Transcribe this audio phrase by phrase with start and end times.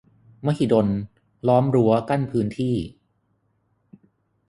[0.45, 0.87] -มหิดล
[1.47, 2.75] ล้อมรั้วกั้นพื้นที่